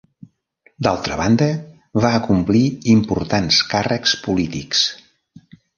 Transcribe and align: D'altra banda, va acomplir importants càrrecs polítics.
D'altra 0.87 1.17
banda, 1.19 1.49
va 2.07 2.13
acomplir 2.21 2.65
importants 2.97 3.63
càrrecs 3.77 4.19
polítics. 4.27 4.87